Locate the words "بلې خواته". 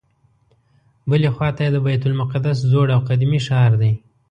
1.09-1.61